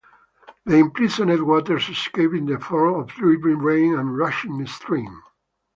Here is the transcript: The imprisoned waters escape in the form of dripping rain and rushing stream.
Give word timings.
The 0.65 0.77
imprisoned 0.77 1.43
waters 1.45 1.87
escape 1.87 2.33
in 2.33 2.47
the 2.47 2.57
form 2.59 2.99
of 3.01 3.09
dripping 3.09 3.59
rain 3.59 3.93
and 3.93 4.17
rushing 4.17 4.65
stream. 4.65 5.21